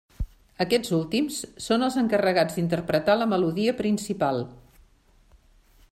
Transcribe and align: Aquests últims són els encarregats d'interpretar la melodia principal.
Aquests 0.63 0.93
últims 0.99 1.37
són 1.65 1.87
els 1.89 1.99
encarregats 2.03 2.57
d'interpretar 2.59 3.17
la 3.19 3.29
melodia 3.35 3.77
principal. 3.85 4.45